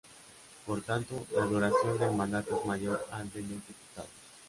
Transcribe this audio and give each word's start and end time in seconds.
Por 0.65 0.81
tanto 0.81 1.27
la 1.35 1.45
duración 1.45 1.99
del 1.99 2.15
mandato 2.15 2.59
es 2.59 2.65
mayor 2.65 3.05
al 3.11 3.31
de 3.31 3.41
los 3.41 3.49
diputados. 3.51 4.09